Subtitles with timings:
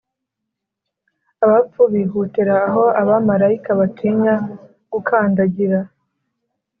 [1.45, 4.33] abapfu bihutira aho abamarayika batinya
[4.91, 5.79] gukandagira